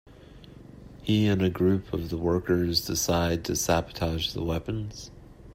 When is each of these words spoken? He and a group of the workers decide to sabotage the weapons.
He 1.03 1.27
and 1.27 1.43
a 1.43 1.49
group 1.51 1.93
of 1.93 2.09
the 2.09 2.17
workers 2.17 2.83
decide 2.87 3.45
to 3.45 3.55
sabotage 3.55 4.33
the 4.33 4.43
weapons. 4.43 5.11